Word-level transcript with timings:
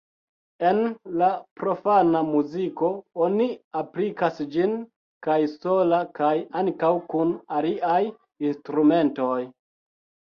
En 0.67 0.77
la 1.21 1.27
profana 1.63 2.21
muziko 2.29 2.87
oni 3.25 3.45
aplikas 3.81 4.39
ĝin 4.55 4.73
kaj 5.27 5.35
sola 5.57 5.99
kaj 6.21 6.31
ankaŭ 6.63 6.91
kun 7.13 7.35
aliaj 7.59 7.99
instrumentoj. 8.49 9.39